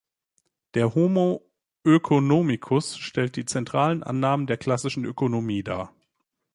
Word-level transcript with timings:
Der 0.73 0.95
Homo 0.95 1.47
Oeconomicus 1.85 2.97
stellt 2.97 3.35
die 3.35 3.45
zentralen 3.45 4.01
Annahmen 4.01 4.47
der 4.47 4.57
klassischen 4.57 5.05
Ökonomie 5.05 5.61
dar. 5.61 5.93